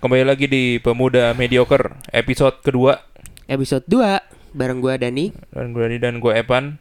[0.00, 3.04] Kembali lagi di Pemuda Mediocre episode kedua
[3.44, 5.28] Episode 2 bareng gua Dani.
[5.52, 6.80] dan gue Dani dan gue Evan.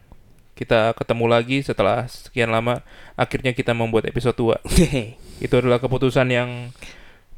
[0.56, 2.80] Kita ketemu lagi setelah sekian lama.
[3.20, 4.64] Akhirnya kita membuat episode 2
[5.44, 6.72] Itu adalah keputusan yang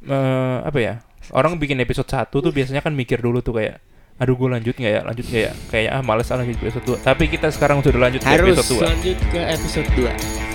[0.05, 1.01] eh, apa ya?
[1.33, 3.81] Orang bikin episode 1 tuh biasanya kan mikir dulu tuh kayak
[4.21, 7.01] aduh gue lanjut nggak ya lanjut nggak ya kayak ah males ah lanjut ke episode
[7.01, 10.50] 2 tapi kita sekarang sudah lanjut ke Harus episode 2 lanjut ke episode 2.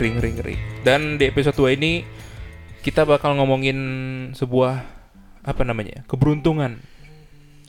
[0.00, 2.08] Ngeri ngeri ngeri dan di episode 2 ini
[2.80, 3.76] kita bakal ngomongin
[4.32, 4.80] sebuah
[5.44, 6.80] apa namanya keberuntungan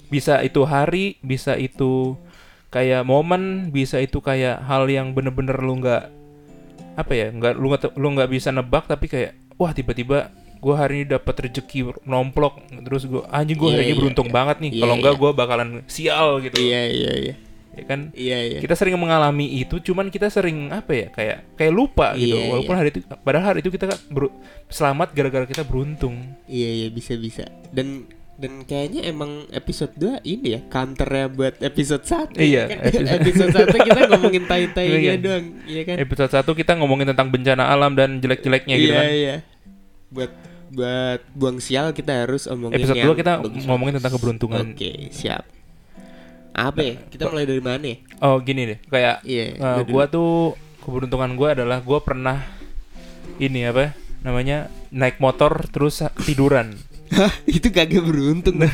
[0.08, 2.16] bisa itu hari bisa itu
[2.72, 6.08] kayak momen bisa itu kayak hal yang bener-bener lu nggak
[6.96, 10.32] apa ya nggak lu nggak lu nggak bisa nebak tapi kayak wah tiba-tiba
[10.64, 14.00] gua hari ini dapat rezeki nomplok terus gua anjing gua Iya, hari ini iya.
[14.00, 15.20] beruntung banget nih Iya, kalau enggak iya.
[15.20, 17.36] gua bakalan sial gitu Iya iya iya.
[17.72, 18.60] Ya kan Iya iya.
[18.60, 22.76] kita sering mengalami itu cuman kita sering apa ya kayak kayak lupa gitu Iya, walaupun
[22.76, 24.36] hari itu padahal hari itu kita beru-
[24.68, 27.48] selamat gara-gara kita beruntung Iya iya bisa bisa.
[27.70, 32.78] Dan dan kayaknya emang episode 2 ini ya counternya buat episode 1 Iya, kan?
[32.82, 35.14] episode- episode 1 kita ngomongin tai-tainya Iya.
[35.16, 35.96] doang, iya kan?
[35.96, 39.36] episode 1 kita ngomongin tentang bencana alam dan jelek-jeleknya gitu iya kan iya.
[40.10, 40.32] Buat
[40.72, 43.64] buat buang sial kita harus omongin episode yang 2 kita bagus-bagus.
[43.64, 45.44] ngomongin tentang keberuntungan Oke, siap.
[46.52, 46.96] Apa ya?
[47.08, 47.98] Kita mulai dari mana ya?
[48.22, 49.92] oh gini deh kayak Iya, eh, lu dulu.
[49.92, 50.32] gua tuh
[50.80, 52.44] keberuntungan gua adalah gua pernah
[53.38, 56.78] ini apa namanya naik motor terus tiduran
[57.10, 58.72] Hah, itu kagak beruntung dah.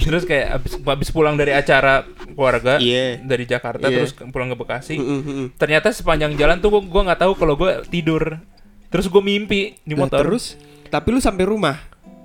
[0.00, 3.22] terus kayak abis, abis pulang dari acara keluarga Iya.
[3.22, 4.02] dari Jakarta Iya.
[4.02, 5.46] terus pulang ke Bekasi Mm, mm, mm.
[5.56, 8.38] ternyata sepanjang jalan tuh gua nggak tahu kalau gua tidur
[8.90, 10.58] terus gue mimpi di motor terus
[10.90, 11.78] tapi lu sampai rumah.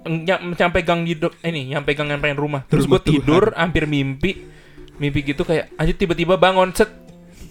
[0.10, 0.26] Ny-
[0.58, 4.42] nyampe gang di ini nyampe gang nyampein rumah terus gue tidur hampir mimpi
[4.98, 6.92] mimpi gitu kayak aja tiba-tiba bangun set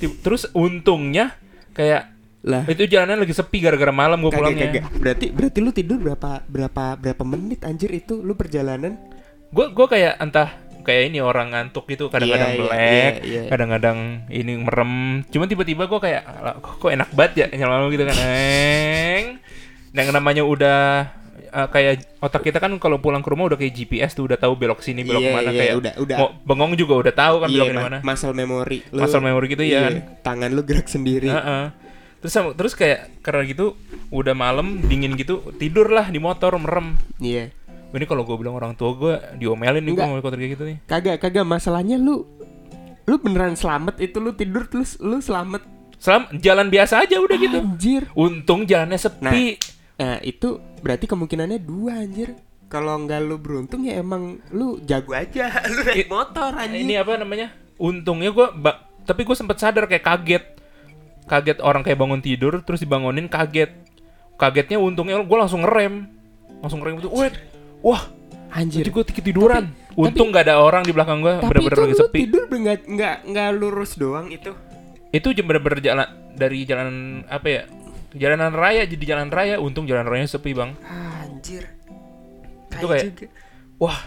[0.00, 1.36] Ti- terus untungnya
[1.72, 2.12] kayak
[2.44, 4.84] Lah, itu jalannya lagi sepi gara-gara malam gue pulangnya kagak.
[5.00, 9.00] Berarti berarti lu tidur berapa berapa berapa menit anjir itu lu perjalanan?
[9.54, 10.50] gue gue kayak entah
[10.84, 13.42] kayak ini orang ngantuk gitu kadang-kadang iya, melek iya, iya.
[13.48, 18.04] kadang-kadang ini merem cuman tiba-tiba gue kayak "Alah, kok, kok enak banget ya nyala gitu
[18.04, 19.24] kan Eng.
[19.94, 21.08] yang namanya udah
[21.54, 24.54] eh, kayak otak kita kan kalau pulang ke rumah udah kayak GPS tuh udah tahu
[24.54, 26.16] belok sini belok Iya, mana iya, kayak udah, udah.
[26.18, 28.78] mau bengong juga udah tahu kan Iya, beloknya ma- mana Muscle memory.
[28.90, 29.94] Muscle memory gitu, iya kan?
[30.20, 31.28] Tangan lu gerak sendiri.
[31.28, 31.64] Heeh.
[32.16, 33.76] terus sama- terus kayak karena gitu
[34.10, 37.52] udah malam dingin gitu tidur lah di motor merem Iya.
[37.90, 41.20] ini kalau gue bilang orang tua gue diomelin nih gue kotor kayak gitu nih Kagak
[41.20, 42.24] kagak masalahnya lu
[43.02, 47.58] lu beneran selamat itu lu tidur terus lu selamat Selam jalan biasa aja udah gitu
[47.60, 49.60] anjir Untung jalannya sepi.
[49.94, 50.48] Nah itu
[50.84, 52.36] berarti kemungkinannya dua anjir.
[52.68, 55.48] Kalau nggak lu beruntung ya emang lu jago aja.
[55.72, 56.84] Lu naik motor anjir.
[56.84, 57.48] Ini apa namanya?
[57.80, 60.44] Untungnya gua ba- tapi gue sempet sadar kayak kaget.
[61.24, 63.70] Kaget orang kayak bangun tidur terus dibangunin kaget.
[64.34, 66.08] Kagetnya untungnya gue langsung ngerem.
[66.60, 67.08] Langsung ngerem itu.
[67.12, 67.36] Wait.
[67.84, 68.08] Wah,
[68.50, 68.88] anjir.
[68.88, 69.70] gue tiduran.
[69.94, 72.18] Untung nggak ada orang di belakang gue, Tapi bener-bener itu lagi sepi.
[72.26, 74.50] tidur nggak nggak nggak lurus doang itu.
[75.14, 77.62] Itu bener-bener jalan dari jalan apa ya?
[78.14, 79.58] Jalanan raya jadi jalan raya.
[79.58, 80.74] Untung jalan rayanya sepi bang.
[81.20, 81.66] Anjir.
[82.70, 83.30] Itu kayak-
[83.76, 83.98] Wah,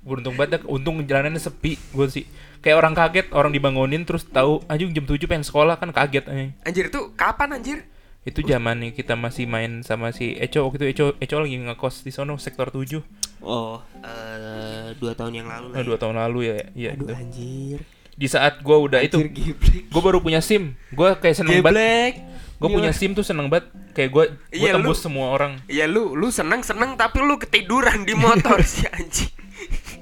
[0.00, 0.62] beruntung banget.
[0.64, 1.74] Untung jalanannya sepi.
[1.90, 2.24] Gue sih
[2.58, 6.50] kayak orang kaget, orang dibangunin terus tahu anjing jam 7 pengen sekolah kan kaget anjing.
[6.62, 7.78] Anjir itu kapan anjir?
[8.20, 12.02] Itu zaman nih kita masih main sama si Eco waktu itu Eco Eco lagi ngekos
[12.02, 13.00] di sono sektor 7
[13.38, 16.54] Oh, eh dua tahun yang lalu nah, dua tahun lalu ya.
[16.74, 17.12] Iya Aduh gitu.
[17.14, 17.78] anjir.
[18.12, 19.86] Di saat gua udah itu Anjir, geblek.
[19.88, 20.74] gua baru punya SIM.
[20.90, 22.18] Gua kayak seneng banget.
[22.58, 22.60] Geblek.
[22.60, 23.70] Gua punya SIM tuh seneng banget.
[23.92, 25.52] Kayak gua gua Iya, tembus lu- semua orang.
[25.66, 29.30] Ya lu lu seneng seneng tapi lu ketiduran di motor si anjing.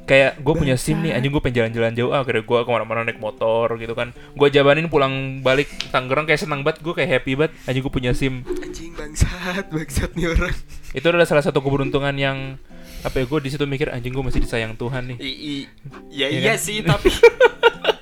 [0.05, 2.11] Kayak gue punya SIM nih, anjing gue pengen jalan-jalan jauh.
[2.11, 4.15] Ah, akhirnya gue ke mana-mana naik motor gitu kan.
[4.33, 6.79] Gue jabanin pulang balik Tangerang kayak seneng banget.
[6.81, 7.53] Gue kayak happy banget.
[7.67, 8.47] Anjing gue punya SIM.
[8.57, 10.55] Anjing bangsat, bangsat nih orang.
[10.93, 12.55] Itu adalah salah satu keberuntungan yang
[13.03, 15.19] apa ya gue di situ mikir anjing gue masih disayang Tuhan nih.
[15.19, 15.69] I, i-
[16.09, 16.59] ya Iya iya kan?
[16.61, 17.11] sih tapi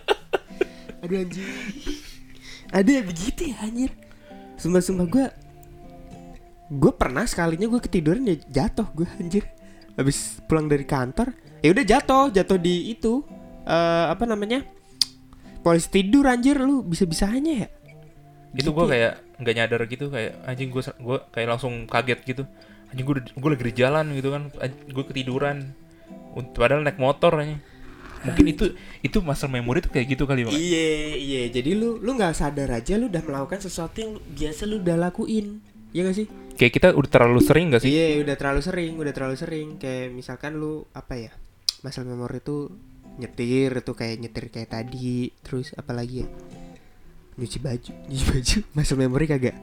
[1.02, 1.44] Aduh anjing
[2.69, 3.90] Ada yang begitu ya anjir
[4.59, 5.27] Sumpah-sumpah gue
[6.75, 9.45] Gue pernah sekalinya gue ketiduran ya jatuh gue anjir
[9.95, 13.23] Habis pulang dari kantor Ya udah jatuh, jatuh di itu
[13.65, 14.65] eh Apa namanya
[15.65, 17.69] Polisi tidur anjir lu bisa-bisanya ya
[18.55, 18.91] Itu Gitu gue ya?
[18.91, 22.43] kayak nggak nyadar gitu kayak anjing gue gue kayak langsung kaget gitu.
[22.95, 24.43] Anjing gue gue lagi di jalan gitu kan.
[24.87, 25.75] Gue ketiduran.
[26.55, 27.59] Padahal naik motor aja.
[28.25, 28.65] Mungkin itu
[29.05, 30.53] itu muscle memory tuh kayak gitu kali bang.
[30.56, 34.81] Iya iya jadi lu lu nggak sadar aja lu udah melakukan sesuatu yang biasa lu
[34.81, 35.61] udah lakuin
[35.94, 37.91] ya gak sih Kayak kita udah terlalu sering gak sih?
[37.91, 39.75] Iya, udah terlalu sering, udah terlalu sering.
[39.75, 41.35] Kayak misalkan lu apa ya?
[41.82, 42.71] Muscle memory itu
[43.19, 46.29] nyetir itu kayak nyetir kayak tadi terus apalagi ya
[47.35, 49.55] nyuci baju nyuci baju masuk memori kagak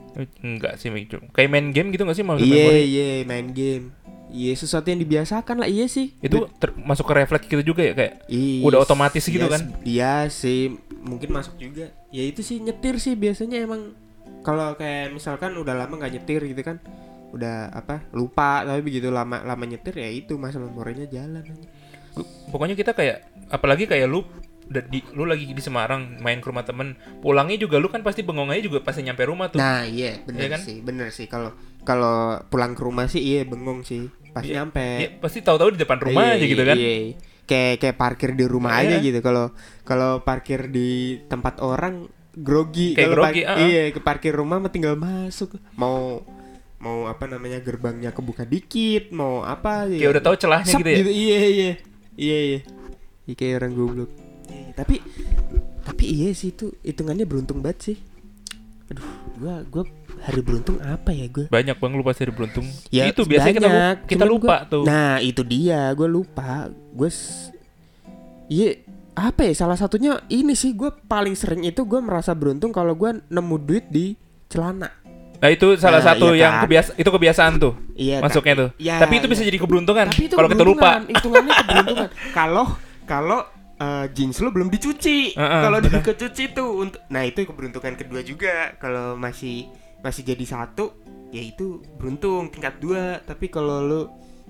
[0.44, 0.92] Enggak sih,
[1.36, 2.82] kayak main game gitu gak sih masuk iya memori?
[2.88, 3.86] iya main game
[4.32, 7.94] iya sesuatu yang dibiasakan lah iya sih Itu ter- masuk ke refleks gitu juga ya
[7.96, 9.62] kayak Iya, udah otomatis gitu kan?
[9.82, 11.88] Iya sih, mungkin masuk juga.
[12.12, 13.96] Ya itu sih nyetir sih biasanya emang
[14.44, 16.84] kalau kayak misalkan udah lama nggak nyetir gitu kan,
[17.32, 21.48] udah apa lupa tapi begitu lama lama nyetir ya itu masa memorinya jalan.
[22.52, 24.20] pokoknya kita kayak apalagi kayak lu
[24.68, 28.52] di, lu lagi di Semarang main ke rumah temen pulangnya juga lu kan pasti bengong
[28.52, 30.60] aja juga pasti nyampe rumah tuh Nah iya bener kan?
[30.60, 31.52] sih, bener sih kalau
[31.84, 34.88] kalau pulang ke rumah sih iya bengong sih pas Iya, nyampe.
[34.98, 36.94] Ya, pasti tahu-tahu di depan rumah Iya, aja gitu kan Iya.
[37.44, 38.82] Kayak kayak parkir di rumah Iya.
[38.82, 39.20] aja gitu.
[39.20, 39.46] Kalau
[39.84, 40.90] kalau parkir di
[41.26, 42.96] tempat orang grogi.
[42.96, 43.58] Kayak Kalau grogi, ah.
[43.60, 45.60] Iya, ke parkir rumah mah tinggal masuk.
[45.76, 46.24] Mau
[46.82, 50.98] mau apa namanya gerbangnya kebuka dikit, mau apa kayak udah tahu celahnya Sep gitu ya
[50.98, 51.72] Iya iya iya.
[52.18, 52.60] Iya iya.
[53.28, 54.12] Iya kayak orang goblok.
[54.48, 54.96] Iya, tapi
[55.82, 57.98] tapi iya sih itu hitungannya beruntung banget sih.
[58.90, 59.06] Aduh,
[59.38, 59.84] gua gua
[60.22, 61.46] hari beruntung apa ya gua?
[61.48, 64.46] banyak bang lu pasti ada beruntung Ya, itu biasanya kita, lu- banyak, kita cuman lupa
[64.56, 66.52] gua- tuh Nah itu dia, gue lupa.
[66.92, 67.10] Gue,
[68.48, 68.70] iya
[69.14, 69.54] apa ya?
[69.56, 73.86] Salah satunya ini sih gue paling sering itu gue merasa beruntung kalau gue nemu duit
[73.88, 74.16] di
[74.48, 74.92] celana.
[75.36, 76.62] nah itu salah Nah, satu iya yang kan?
[76.64, 78.22] kebiasa itu kebiasaan tuh Iya.
[78.22, 79.32] masuknya tapi- tuh ya, tapi itu iya.
[79.32, 82.10] bisa jadi keberuntungan Tapi itu kalau kita lupa keberuntungan, Hitungannya keberuntungan.
[82.38, 82.66] Kalau
[83.04, 83.40] kalau
[83.76, 86.06] eh, jeans lo belum dicuci, Heeh, kalau udah benar.
[86.06, 88.78] kecuci tuh untuk, nah itu keberuntungan kedua juga.
[88.78, 89.66] Kalau masih
[90.02, 90.94] masih jadi satu,
[91.30, 93.20] ya itu beruntung tingkat dua.
[93.20, 94.02] Tapi kalau lo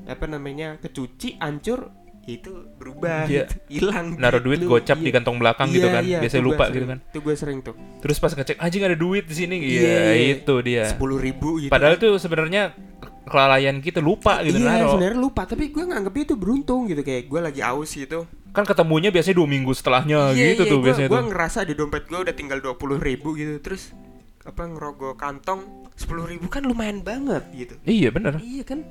[0.03, 3.45] apa namanya kecuci, hancur, ya itu berubah, Iya.
[3.45, 3.53] gitu.
[3.67, 4.13] hilang.
[4.15, 4.69] naruh duit lu.
[4.71, 5.05] gocap Iya.
[5.05, 7.35] di kantong belakang gitu Iya, kan iya, biasanya tuh lupa sering- gitu kan Itu gue
[7.35, 7.75] sering tuh.
[7.97, 10.27] terus pas ngecek anjing ada duit di sini Iya, iya iya.
[10.35, 11.69] itu dia Sepuluh ribu gitu.
[11.69, 12.77] padahal itu sebenarnya
[13.23, 17.25] kelalaian kita lupa gitu iya, naro sebenarnya lupa, tapi gue nganggep itu beruntung gitu kayak
[17.25, 18.25] gue lagi aus gitu.
[18.51, 21.59] kan ketemunya biasanya dua minggu setelahnya Iya, gitu iya, tuh gua, biasanya gua tuh ngerasa
[21.63, 23.93] di dompet gue udah tinggal dua puluh ribu gitu terus
[24.41, 25.61] apa ngerogoh kantong
[25.93, 27.75] sepuluh ribu kan lumayan banget gitu.
[27.83, 28.37] Iya bener.
[28.37, 28.81] Iya kan?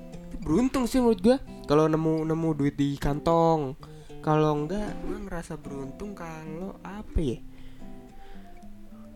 [0.40, 3.74] Beruntung sih menurut gue kalau nemu nemu duit di kantong.
[4.20, 7.38] Kalau enggak gue ngerasa beruntung kalau apa ya?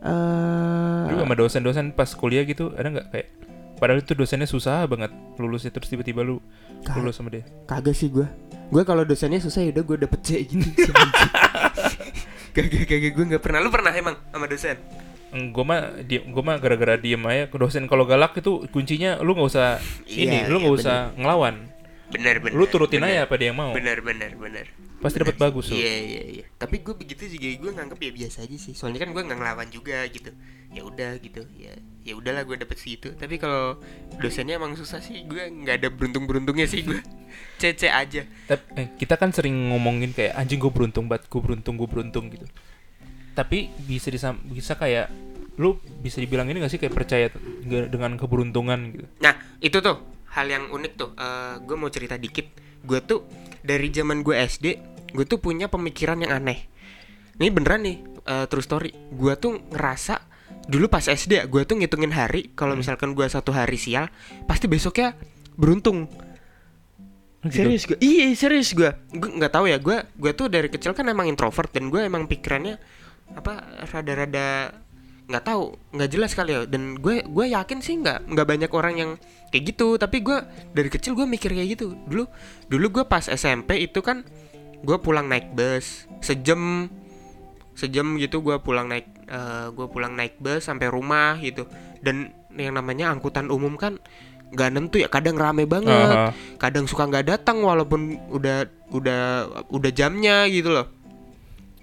[0.02, 3.28] Eh Lu sama dosen-dosen pas kuliah gitu ada nggak kayak
[3.74, 6.38] padahal itu dosennya susah banget lulusnya terus tiba-tiba lu
[6.82, 7.42] Ka- lulus sama dia?
[7.64, 8.24] kagak sih gue
[8.64, 10.92] gue kalau dosennya susah ya udah gue dapet C gitu.
[12.54, 13.58] Kagak kagak gue nggak pernah.
[13.58, 14.78] Lu pernah emang sama dosen
[15.34, 19.34] gue mah dia gue mah gara-gara diem aja ke dosen kalau galak itu kuncinya lu
[19.34, 21.54] nggak usah ini Iya, lu iya, nggak usah ngelawan
[22.14, 23.18] bener bener lu turutin bener.
[23.18, 24.66] aja apa dia yang mau bener bener bener
[25.02, 26.44] pasti dapat bagus tuh Iya iya iya.
[26.56, 28.72] Tapi gue begitu juga gue nganggep ya biasa aja sih.
[28.72, 30.32] Soalnya kan gue nggak ngelawan juga gitu.
[30.72, 31.44] Ya udah gitu.
[31.60, 33.12] Ya ya udahlah gue dapet segitu.
[33.12, 33.76] Tapi kalau
[34.16, 35.28] dosennya emang susah sih.
[35.28, 37.04] Gue nggak ada beruntung beruntungnya sih gue.
[37.60, 38.24] Cece aja.
[38.48, 42.24] Tapi eh, kita kan sering ngomongin kayak anjing gue beruntung banget, gue beruntung, gue beruntung
[42.32, 42.48] gitu.
[43.34, 45.10] Tapi bisa disam bisa kayak
[45.54, 47.26] lu bisa dibilang ini gak sih kayak percaya
[47.62, 49.06] dengan keberuntungan gitu.
[49.22, 50.02] Nah itu tuh
[50.34, 51.10] hal yang unik tuh.
[51.14, 52.50] Eh gue mau cerita dikit.
[52.82, 53.24] Gue tuh
[53.64, 54.66] dari zaman gue SD,
[55.14, 56.68] gue tuh punya pemikiran yang aneh.
[57.40, 57.96] Ini beneran nih,
[58.28, 58.92] eh, true story.
[59.14, 60.20] Gue tuh ngerasa
[60.68, 62.52] dulu pas SD ya, gue tuh ngitungin hari.
[62.52, 64.12] Kalau misalkan gue satu hari sial,
[64.44, 65.16] pasti besoknya
[65.56, 66.10] beruntung.
[67.44, 67.60] Gitu.
[67.60, 67.98] Serius gue?
[68.00, 68.90] Iya serius gue.
[69.16, 69.80] Gue nggak tahu ya.
[69.80, 72.80] Gue gue tuh dari kecil kan emang introvert dan gue emang pikirannya
[73.32, 74.76] apa rada-rada
[75.24, 76.62] nggak tahu nggak jelas kali ya.
[76.68, 79.10] Dan gue gue yakin sih nggak nggak banyak orang yang
[79.48, 79.96] kayak gitu.
[79.96, 80.38] Tapi gue
[80.76, 81.96] dari kecil gue mikir kayak gitu.
[82.04, 82.24] Dulu
[82.68, 84.22] dulu gue pas SMP itu kan
[84.84, 86.92] gue pulang naik bus sejam.
[87.74, 91.64] Sejam gitu gue pulang naik eh, gue pulang naik bus sampai rumah gitu.
[92.04, 93.98] Dan yang namanya angkutan umum kan
[94.54, 96.14] nggak nentu ya kadang rame banget.
[96.14, 96.30] Aha.
[96.60, 99.22] kadang suka nggak datang walaupun udah udah
[99.72, 100.86] udah jamnya gitu loh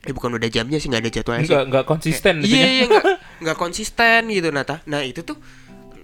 [0.02, 2.68] eh bukan udah jamnya sih nggak ada jadwalnya sih enggak konsisten iya itunya.
[2.68, 3.06] iya nggak
[3.44, 5.38] nggak konsisten gitu Nata nah itu tuh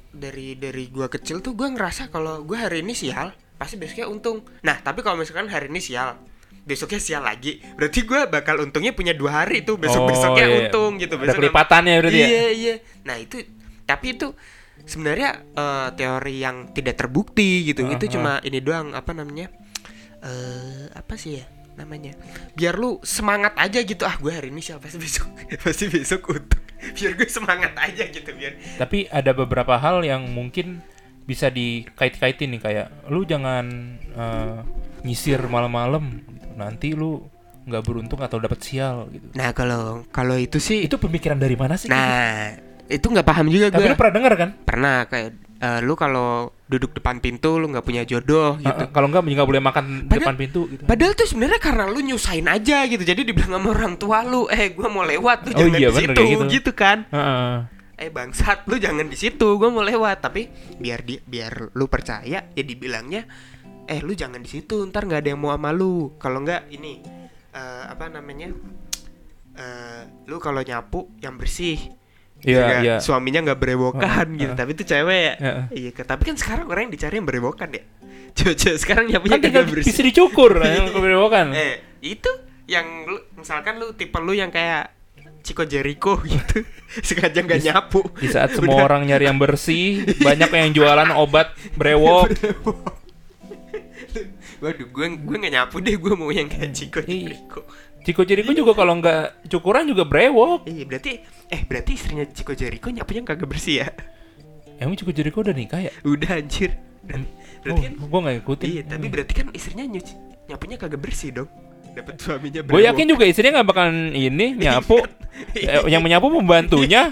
[0.10, 4.46] dari dari gua kecil tuh gua ngerasa kalau gua hari ini sial pasti besoknya untung
[4.62, 6.14] nah tapi kalau misalkan hari ini sial
[6.62, 10.60] besoknya sial lagi berarti gua bakal untungnya punya dua hari tuh besok besoknya Oh, iya.
[10.64, 12.28] untung gitu Besok- kelipatannya berarti ya.
[12.28, 13.42] iya iya nah itu
[13.84, 14.30] tapi itu
[14.84, 18.14] sebenarnya eh, teori yang tidak terbukti gitu itu Aha.
[18.14, 19.50] cuma ini doang apa namanya
[20.20, 21.46] eh apa sih ya
[21.78, 22.18] namanya
[22.52, 25.30] biar lu semangat aja gitu ah gue hari ini siapa pasti besok
[25.64, 30.82] pasti besok untung biar gue semangat aja gitu biar Tapi ada beberapa hal yang mungkin
[31.24, 33.66] bisa dikait-kaitin nih kayak lu jangan
[34.00, 34.58] eh,
[35.02, 36.48] nyisir malam-malam gitu.
[36.56, 37.22] Nanti lu
[37.68, 39.28] nggak beruntung atau dapat sial gitu.
[39.36, 41.92] nah kalau kalau itu sih Itu pemikiran dari mana sih?
[41.92, 42.56] nah
[42.88, 44.50] itu nggak paham juga Tapi gue lu pernah denger kan?
[44.64, 48.68] pernah kayak eh, lu kalau duduk depan pintu lu nggak punya jodoh gitu.
[48.68, 50.84] Uh, uh, kalau enggak nggak boleh makan Padahal- depan pintu gitu.
[50.84, 53.02] Padahal tuh sebenarnya karena lu nyusahin aja gitu.
[53.02, 55.96] Jadi dibilang sama orang tua lu, "Eh, gua mau lewat, lu Oh jangan iya, di
[55.96, 56.44] bener situ." gitu.
[56.52, 57.08] gitu kan.
[57.10, 57.56] Heeh.
[57.98, 60.22] Eh, bangsat, lu jangan di situ, gua mau lewat.
[60.22, 63.26] Tapi biar di biar lu percaya ya dibilangnya,
[63.90, 67.02] "Eh, lu jangan di situ, ntar nggak ada yang mau sama lu." Kalau nggak ini
[67.52, 68.54] eh, apa namanya?
[69.58, 71.97] Eh, lu kalau nyapu yang bersih.
[72.38, 72.96] Iya, Nggak- iya.
[73.00, 74.52] Suaminya nggak berewokan Heeh, gitu.
[74.54, 74.60] heeh.
[74.60, 75.34] Tapi itu cewek ya.
[75.38, 75.64] Heeh.
[75.74, 77.84] Iya, tapi kan sekarang orang yang dicari yang berewokan ya.
[78.38, 79.90] Coba sekarang nyapunya Kan tinggal kagak bersih.
[79.90, 81.46] bisa dicukur yang keberewokan.
[81.52, 81.74] Eh,
[82.06, 82.30] itu
[82.66, 84.94] yang lu, misalkan lu tipe lu yang kayak
[85.42, 86.62] Chico Jericho gitu.
[87.00, 88.06] Sengaja nggak nyapu.
[88.16, 88.86] Di saat semua Udah.
[88.86, 92.30] orang nyari yang bersih, banyak yang jualan obat brewok.
[94.58, 97.34] Waduh, gue gue nggak nyapu deh, gue mau yang kayak Chico Iya.
[97.38, 97.62] Jericho.
[98.08, 100.64] Ciko Jericho juga kalau nggak cukuran juga brewok.
[100.64, 101.20] Iya, berarti
[101.52, 103.92] eh berarti istrinya Chico Jericho nyapunya kagak bersih ya?
[104.80, 105.92] Emang Ciko Jericho udah nikah ya?
[106.08, 106.80] Udah anjir.
[107.04, 107.28] Berarti,
[107.68, 108.68] berarti kan oh, gue nggak ikutin.
[108.72, 110.16] iya, tapi berarti kan istrinya nyuci
[110.48, 111.52] nyapunya kagak bersih dong.
[112.00, 115.04] Dapat suaminya Gue yakin juga istrinya nggak bakalan ini nyapu.
[115.52, 117.12] Eh, yang menyapu pembantunya.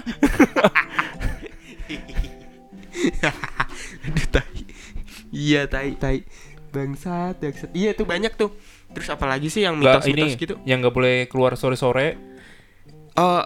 [4.08, 4.64] Aduh tai.
[5.28, 6.24] Iya tai tai.
[6.72, 7.68] Bangsat, bangsat.
[7.76, 8.48] Iya tuh banyak tuh.
[8.96, 10.54] Terus apalagi sih yang mitos-mitos ini gitu?
[10.64, 12.16] yang nggak boleh keluar sore-sore.
[13.16, 13.44] Eh,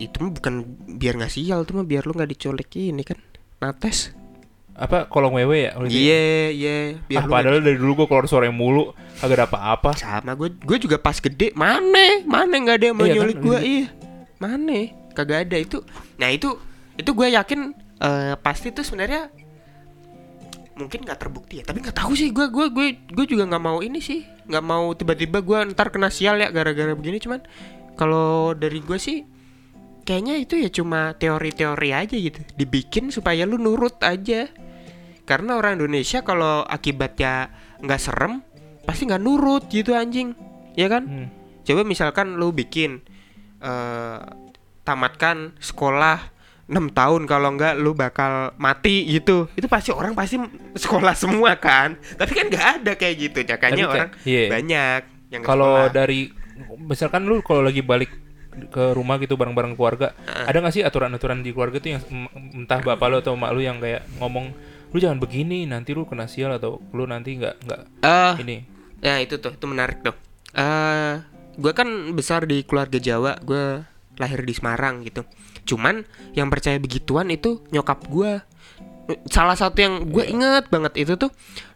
[0.00, 0.54] itu mah bukan
[0.96, 3.20] biar nggak sial tuh mah biar lu nggak dicolek ini kan.
[3.60, 4.16] Nates.
[4.74, 5.78] Apa kolong wewe ya?
[5.86, 6.76] Iya, iya,
[7.06, 8.90] biar Ah, padahal dari dulu gue keluar sore mulu,
[9.22, 9.94] kagak ada apa-apa.
[9.94, 13.38] sama gue gue juga pas gede mana mana nggak ada yang mau Iya kan, nyulik
[13.38, 13.62] gue iya.
[13.62, 13.86] iya
[14.42, 14.78] mana
[15.14, 15.78] kagak ada itu
[16.18, 16.58] nah itu
[16.98, 17.70] itu gue yakin
[18.02, 19.30] eh, pasti tuh sebenarnya
[20.74, 23.78] mungkin nggak terbukti ya tapi nggak tahu sih gue gue gue gue juga nggak mau
[23.78, 27.40] ini sih nggak mau tiba-tiba gue ntar kena sial ya gara-gara begini cuman
[27.94, 29.22] kalau dari gue sih
[30.02, 34.50] kayaknya itu ya cuma teori-teori aja gitu dibikin supaya lu nurut aja
[35.24, 38.42] karena orang Indonesia kalau akibatnya nggak serem
[38.84, 40.34] pasti nggak nurut gitu anjing
[40.74, 41.28] ya kan Hmm.
[41.64, 43.00] coba misalkan lu bikin
[43.62, 44.20] eh
[44.84, 46.33] tamatkan sekolah
[46.64, 50.40] 6 tahun kalau enggak lu bakal mati gitu itu pasti orang pasti
[50.76, 54.48] sekolah semua kan tapi kan nggak ada kayak gitu makanya orang iya.
[54.48, 56.30] banyak yang Kalau dari
[56.78, 58.10] misalkan lu kalau lagi balik
[58.70, 62.02] ke rumah gitu bareng-bareng keluarga, ada nggak sih aturan-aturan di keluarga tuh yang
[62.54, 64.54] entah bapak lu atau emak lu yang kayak ngomong
[64.94, 68.56] lu jangan begini nanti lu kena sial atau lu nanti nggak nggak Eh, ini
[69.04, 70.16] Ya itu tuh, itu menarik tuh.
[70.56, 71.20] Eh,
[71.60, 73.84] gue kan besar di keluarga Jawa, gue
[74.16, 75.28] lahir di Semarang gitu.
[75.64, 76.04] Cuman
[76.36, 78.40] yang percaya begituan itu nyokap gue.
[79.28, 81.28] Salah satu yang gue inget banget itu tuh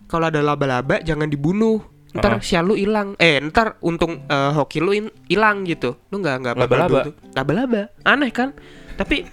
[0.09, 1.85] kalau ada laba-laba jangan dibunuh.
[2.09, 2.41] Ntar Oh.
[2.41, 3.21] sial lu hilang.
[3.21, 4.97] Eh, ntar untung eh, hoki lu
[5.29, 6.01] hilang gitu.
[6.09, 7.01] Lu nggak nggak Laba-laba?
[7.37, 7.83] Laba-laba.
[8.09, 8.57] Aneh kan?
[8.97, 9.29] Tapi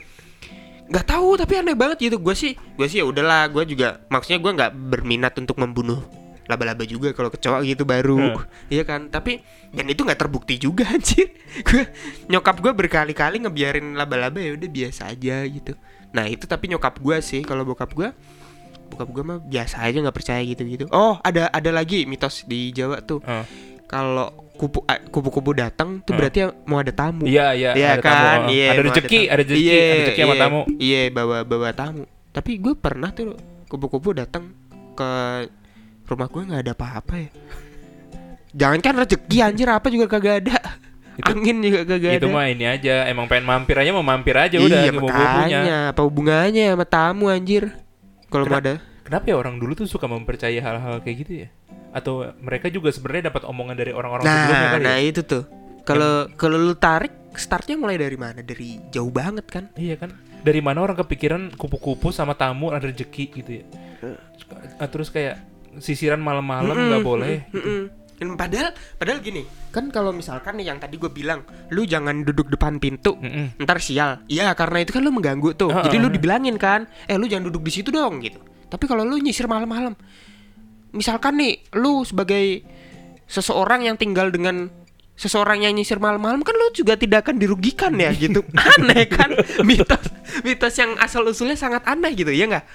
[0.86, 4.38] nggak tahu tapi aneh banget gitu gue sih gue sih ya udahlah gue juga maksudnya
[4.38, 5.98] gue nggak berminat untuk membunuh
[6.46, 8.38] laba-laba juga kalau kecoa gitu baru.
[8.38, 8.46] Hmm.
[8.68, 9.08] iya kan?
[9.08, 11.30] Tapi dan itu nggak terbukti juga anjir.
[11.62, 11.84] Gue
[12.28, 15.74] nyokap gue berkali-kali ngebiarin laba-laba ya udah biasa aja gitu.
[16.12, 17.42] Nah itu tapi nyokap gue sih.
[17.42, 18.10] Kalau bokap gue
[18.86, 22.70] bokap gue mah biasa aja nggak percaya gitu gitu oh ada ada lagi mitos di
[22.70, 23.18] Jawa tuh.
[23.20, 23.42] Oh.
[23.86, 26.20] kalau kupu a- kupu-kupu datang tuh Hmm.
[26.20, 27.26] berarti mau ada tamu.
[27.26, 30.22] Iya iya Iya ada kan, tamu, iya, ada mau rezeki, ada rezeki, Iya, ada rezeki
[30.22, 30.62] sama iya, tamu.
[30.80, 32.04] Iya, bawa bawa tamu.
[32.32, 33.34] Tapi gue pernah tuh
[33.66, 34.54] kupu-kupu datang
[34.94, 35.10] ke
[36.06, 37.30] rumah gue nggak ada apa-apa ya.
[38.56, 40.58] Jangan kan rezeki anjir apa juga kagak ada.
[41.16, 42.36] Itu- Angin juga kagak Itu ada.
[42.36, 45.16] mah ini aja, emang pengen mampir aja mau mampir aja udah iya, ke punya.
[45.16, 45.64] makanya
[45.96, 47.72] apa hubungannya sama tamu anjir?
[48.28, 51.48] Kalau mau ada Kenapa ya orang dulu tuh suka mempercayai hal-hal kayak gitu ya?
[51.94, 55.08] Atau mereka juga sebenarnya dapat omongan dari orang-orang sebelumnya Nah, kali nah ya?
[55.08, 55.44] itu tuh.
[55.86, 58.42] Kalau kalau lu tarik startnya mulai dari mana?
[58.42, 59.70] Dari jauh banget kan?
[59.78, 60.10] Iya kan?
[60.42, 63.66] Dari mana orang kepikiran kupu-kupu sama tamu ada rezeki gitu ya?
[64.90, 65.38] Terus kayak
[65.80, 67.36] sisiran malam-malam nggak Mm-mm, boleh.
[67.52, 67.82] mm-mm.
[68.16, 69.44] Dan padahal padahal gini,
[69.76, 73.60] kan kalau misalkan nih yang tadi gue bilang, lu jangan duduk depan pintu, Mm-mm.
[73.60, 74.24] ntar sial.
[74.32, 75.68] Iya, karena itu kan lu mengganggu tuh.
[75.68, 78.40] Ah, Jadi lu dibilangin kan, eh lu jangan duduk di situ dong gitu.
[78.72, 80.00] Tapi kalau lu nyisir malam-malam,
[80.96, 82.64] misalkan nih lu sebagai
[83.28, 84.72] seseorang yang tinggal dengan
[85.16, 88.48] seseorang yang nyisir malam-malam kan lu juga tidak akan dirugikan ya gitu.
[88.80, 89.32] aneh kan?
[89.64, 90.08] Mitos
[90.44, 92.66] mitos yang asal usulnya sangat aneh gitu, ya nggak?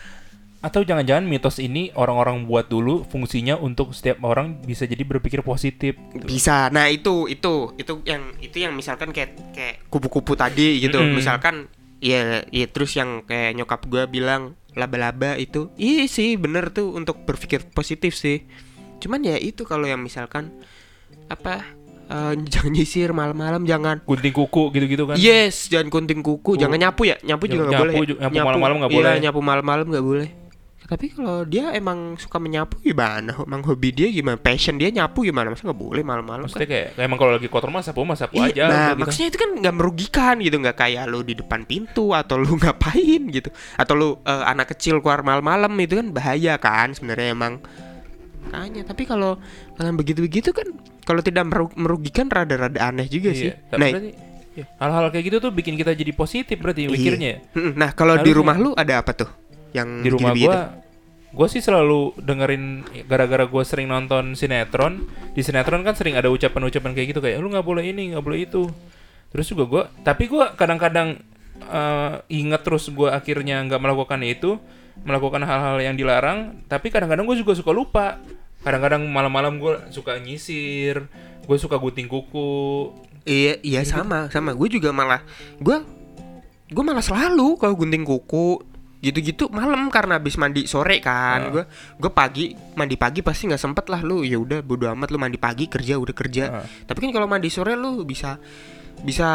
[0.60, 5.96] Atau jangan-jangan mitos ini orang-orang buat dulu fungsinya untuk setiap orang bisa jadi berpikir positif.
[6.12, 6.28] gitu.
[6.28, 6.68] Bisa.
[6.68, 11.00] Nah, itu itu itu yang itu yang misalkan kayak kayak kupu-kupu tadi gitu.
[11.00, 11.16] Mm-mm.
[11.16, 11.64] Misalkan
[11.98, 15.72] ya ya terus yang kayak nyokap gua bilang laba-laba itu.
[15.74, 18.44] Iya sih, bener tuh untuk berpikir positif sih.
[19.00, 20.52] Cuman ya itu kalau yang misalkan
[21.26, 21.64] apa
[22.06, 26.58] eh, jangan nyisir malam-malam jangan gunting kuku gitu-gitu kan yes jangan gunting kuku Oh.
[26.58, 28.28] jangan nyapu ya nyapu juga nggak Nyapu boleh ya?
[28.28, 29.14] nyapu malam-malam nggak iya, boleh.
[29.22, 30.28] nyapu malam-malam nggak boleh
[30.90, 35.48] tapi kalau dia emang suka menyapu gimana emang hobi dia gimana passion dia nyapu gimana
[35.48, 36.50] masa nggak boleh malam-malam kan?
[36.50, 38.98] maksudnya kayak kayak emang kalau lagi kotor mah sapu mah sapu Iya, aja nah gitu.
[39.00, 43.22] maksudnya itu kan nggak merugikan gitu nggak kayak lu di depan pintu atau lu ngapain
[43.30, 47.62] gitu atau lu eh, anak kecil keluar malam-malam itu kan bahaya kan sebenarnya emang
[48.40, 49.38] Makanya tapi kalau
[49.76, 50.66] kalian begitu-begitu kan
[51.04, 53.52] kalau tidak meru- merugikan rada-rada aneh juga sih.
[53.52, 54.10] Iya, tapi Nah, berarti
[54.50, 56.90] ya, hal-hal kayak gitu tuh bikin kita jadi positif berarti Iya.
[56.90, 57.38] mikirnya ya.
[57.52, 59.30] mm, nah kalau di rumah lu ada apa tuh?
[59.72, 60.58] Yang di rumah gua
[61.30, 65.06] gua sih selalu dengerin gara-gara gua sering nonton sinetron.
[65.36, 68.46] Di sinetron kan sering ada ucapan-ucapan kayak gitu kayak lu nggak boleh ini nggak boleh
[68.46, 68.66] itu.
[69.30, 71.22] Terus juga gua tapi gua kadang-kadang
[71.64, 74.58] eh, inget terus gua akhirnya nggak melakukan itu
[75.04, 76.60] melakukan hal-hal yang dilarang.
[76.68, 78.20] Tapi kadang-kadang gue juga suka lupa.
[78.60, 81.08] Kadang-kadang malam-malam gue suka nyisir
[81.50, 82.92] gue suka gunting kuku.
[83.24, 84.52] Iya, iya sama, sama.
[84.52, 85.24] Gue juga malah
[85.58, 85.76] gue
[86.70, 88.62] gue malah selalu kalau gunting kuku
[89.00, 91.64] gitu-gitu malam karena habis mandi sore kan gue
[91.96, 95.36] gue pagi mandi pagi pasti nggak sempet lah lu ya udah bodo amat lu mandi
[95.36, 96.66] pagi kerja udah kerja Ah.
[96.84, 98.36] tapi kan kalau mandi sore lu bisa
[99.00, 99.28] bisa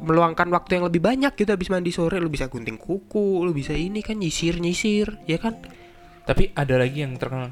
[0.00, 3.72] meluangkan waktu yang lebih banyak gitu habis mandi sore lu bisa gunting kuku lu bisa
[3.72, 5.60] ini kan nyisir nyisir ya kan
[6.22, 7.50] Tapi ada lagi yang terkenal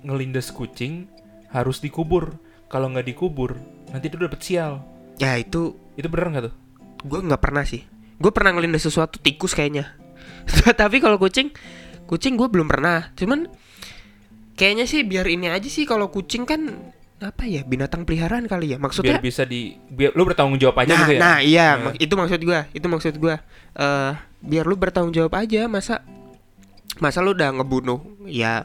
[0.00, 1.08] ngelindes kucing
[1.48, 2.36] harus dikubur.
[2.68, 3.56] Kalau nggak dikubur,
[3.88, 4.84] nanti itu dapet sial.
[5.16, 6.54] ya itu Itu bener nggak tuh?
[7.00, 7.80] gue nggak pernah sih
[8.14, 9.96] gue pernah ngelindas sesuatu tikus kayaknya
[10.80, 11.50] tapi kalau kucing
[12.06, 13.46] kucing gue belum pernah cuman
[14.54, 18.76] kayaknya sih biar ini aja sih kalau kucing kan apa ya binatang peliharaan kali ya
[18.76, 21.20] Biar maksudnya bisa di biar lu bertanggung jawab aja nah, gitu ya.
[21.20, 21.92] nah iya Nah.
[21.92, 23.34] mak- itu maksud gue itu maksud gue
[23.76, 26.00] eh biar lu bertanggung jawab aja masa
[26.96, 28.64] masa lu udah ngebunuh ya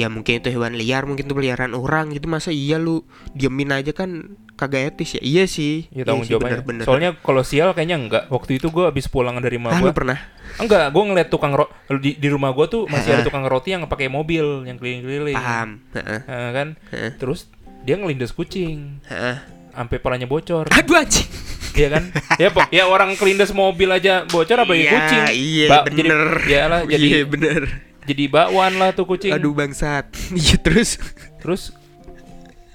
[0.00, 3.92] ya mungkin itu hewan liar mungkin itu peliharaan orang gitu masa iya lu diemin aja
[3.92, 6.50] kan kagak etis ya iya sih Ya tanggung iya sih, jawab aja.
[6.56, 6.84] bener-bener.
[6.84, 8.24] Soalnya kalau sial kayaknya enggak.
[8.28, 9.92] Waktu itu gua habis pulang dari rumah ah, gua.
[9.92, 10.18] pernah
[10.56, 11.64] Enggak, gua ngeliat tukang ro
[11.94, 15.32] di, di rumah gua tuh masih ada tukang roti yang pakai mobil yang keliling-keliling.
[15.32, 16.68] paham Heeh, Heeh, kan?
[17.16, 17.48] Terus
[17.80, 19.36] dia ngelindes kucing heeh.
[19.70, 20.68] sampai palanya bocor.
[20.70, 21.28] Aduh anjing.
[21.70, 22.04] Iya kan?
[22.36, 25.22] ya pok, ya orang kelindes mobil aja bocor apa Iya, kucing.
[25.32, 26.20] Iya, Ba- bener.
[26.36, 27.62] Jadi, ya lah, jadi Iya, bener.
[28.10, 29.30] Jadi bakwan lah tuh kucing.
[29.30, 30.10] Aduh bangsat.
[30.36, 30.98] Iya terus.
[31.38, 31.62] Terus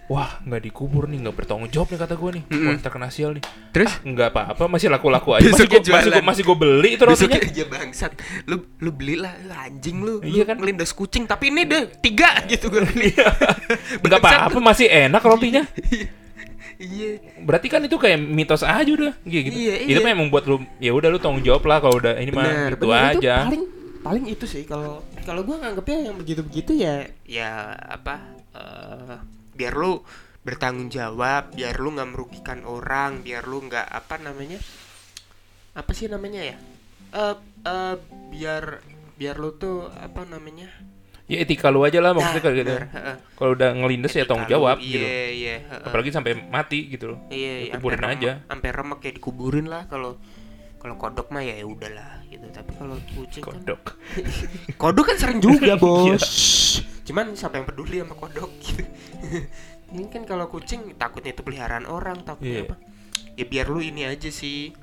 [0.05, 2.67] wah nggak dikubur nih nggak bertanggung jawab nih kata gue nih Mm-mm.
[2.69, 3.41] wah terkena sial nih
[3.73, 7.03] Terus ah, nggak apa-apa masih laku-laku aja masih gue masih gue masih gue beli itu
[7.09, 8.11] rotinya aja bangsat.
[8.45, 10.21] Lu lu belilah lu anjing lu.
[10.21, 10.55] Iya Lu kan?
[10.61, 13.17] Ngelindas kucing tapi ini deh tiga gitu gue beli.
[14.05, 15.65] nggak apa-apa masih enak rotinya
[16.75, 17.23] Iya.
[17.47, 20.03] berarti kan itu kayak mitos aja udah gitu Iya, itu iya.
[20.03, 22.71] mah emang buat lu ya udah lu tanggung jawab lah kalau udah ini mah Benar,
[22.75, 23.11] itu benar.
[23.15, 23.63] Itu aja paling
[24.05, 28.21] paling itu sih kalau kalau gua nganggepnya yang begitu-begitu ya ya apa
[28.53, 29.17] eh,
[29.57, 30.05] biar lu
[30.45, 34.61] bertanggung jawab, biar lu nggak merugikan orang, biar lu nggak apa namanya?
[35.73, 36.57] Apa sih namanya ya?
[37.09, 37.95] Eh eh,
[38.29, 38.85] biar
[39.17, 40.69] biar lu tuh apa namanya?
[41.25, 42.75] ya etika lu aja lah maksudnya Nah, kayak gitu
[43.33, 45.05] kalau udah ngelindes ya tanggung jawab iya, gitu
[45.41, 45.85] Iya, heeh.
[45.89, 48.31] apalagi sampai mati gitu loh Iya, Ya, iya, kuburin sampai aja.
[48.45, 50.21] Sampai remek kayak dikuburin lah kalau
[50.85, 52.45] kalau kodok mah ya udahlah gitu.
[52.47, 53.81] Tapi kalau kucing kan kodok
[54.81, 55.75] kodok kan sering juga, Iya.
[55.75, 56.25] Bos.
[57.01, 58.85] Cuman siapa yang peduli sama kodok gitu.
[59.95, 62.67] Ini kan kalau kucing takutnya itu peliharaan orang, takutnya Iya.
[62.67, 62.75] apa?
[63.33, 64.77] Ya biar lu ini aja sih.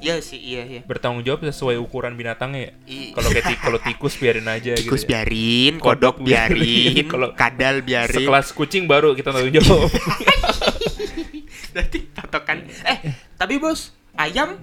[0.00, 0.80] Ya sih, iya iya.
[0.80, 5.12] bertanggung jawab sesuai ukuran binatangnya ya I- kalau kayak kalau tikus biarin aja tikus gitu
[5.12, 5.20] ya.
[5.20, 7.06] biarin, Kodok kodok biarin, biarin.
[7.06, 8.16] Kalau kadal biarin.
[8.16, 9.92] sekelas kucing baru kita tanggung jawab
[11.70, 12.64] Berarti patokan.
[12.82, 12.98] Eh,
[13.36, 14.56] tapi Bos, ayam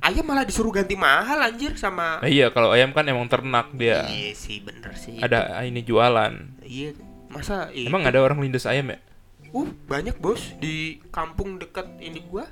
[0.00, 4.04] ayam malah disuruh ganti mahal anjir sama Nah, iya kalau ayam kan emang ternak dia
[4.04, 5.16] Iya sih bener sih.
[5.16, 6.96] ada ini jualan Iya.
[7.28, 7.86] Masa itu?
[7.86, 8.98] emang ada orang lindes ayam ya
[9.50, 12.46] Uh, banyak bos di kampung dekat ini gua.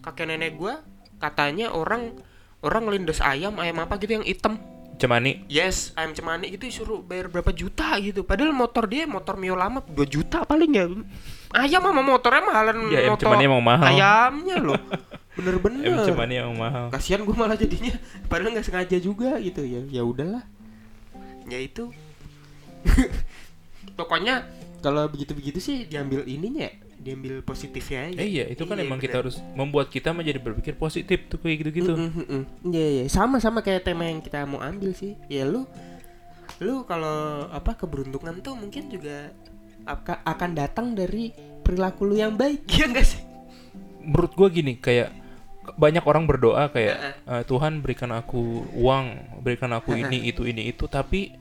[0.00, 0.78] Kakek nenek gua
[1.18, 2.14] katanya orang
[2.60, 4.54] orang ngelindes ayam, ayam apa gitu yang hitam.
[4.94, 8.22] cemani Yes, ayam cemani itu disuruh bayar berapa juta gitu.
[8.22, 10.86] Padahal motor dia motor Mio lama 2 juta paling ya.
[11.50, 13.26] Ayam sama motornya mahalan ya ayam motor.
[13.26, 14.78] cemani emang mahal Ayamnya loh.
[15.38, 16.02] Bener-bener.
[16.02, 17.94] cemani emang mahal Kasihan gua malah jadinya
[18.26, 19.86] padahal nggak sengaja juga gitu ya.
[19.88, 20.42] Ya udahlah.
[21.46, 21.94] Ya itu.
[23.94, 24.46] Pokoknya
[24.78, 28.16] kalau begitu-begitu sih diambil ininya, ya, diambil positifnya aja.
[28.16, 29.06] eh, iya itu kan Iya, emang bener.
[29.08, 32.42] kita harus membuat kita menjadi berpikir positif tuh kayak gitu-gitu Mm, mm, mm.
[32.68, 35.18] Iya iya sama sama kayak tema yang kita mau ambil sih.
[35.26, 35.66] Ya lu
[36.58, 39.30] lu kalau apa keberuntungan tuh mungkin juga
[39.84, 42.66] aka- akan datang dari perilaku lu yang baik.
[42.72, 43.22] Iya enggak sih?
[44.00, 45.12] menurut gua gini kayak
[45.74, 49.06] banyak orang berdoa kayak "Eh, Tuhan berikan aku uang
[49.40, 51.34] berikan aku ini itu ini itu tapi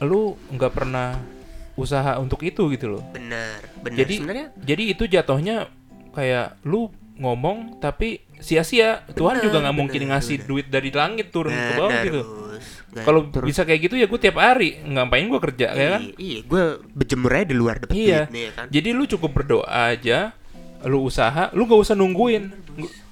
[0.00, 1.20] lu nggak pernah
[1.74, 3.96] usaha untuk itu gitu loh Benar, benar.
[3.96, 5.56] Jadi- sebenarnya jadi itu jatuhnya
[6.10, 10.48] kayak lu ngomong tapi sia-sia Tuhan Bener, juga nggak mungkin bener, ngasih bener.
[10.48, 12.22] duit dari langit turun ke bawah Benar, gitu
[12.98, 16.38] kalau bisa kayak gitu ya gue tiap hari ngapain gue kerja ya kan Iya, iya
[16.42, 18.20] gue berjemur aja di luar dapet Iya.
[18.20, 18.66] duit nih ya kan.
[18.66, 20.18] Jadi lu cukup berdoa aja,
[20.82, 22.50] lu usaha, lu gak usah nungguin.